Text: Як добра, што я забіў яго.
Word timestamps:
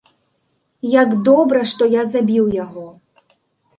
Як 1.01 1.09
добра, 1.29 1.61
што 1.73 1.83
я 1.99 2.09
забіў 2.15 2.45
яго. 2.63 2.87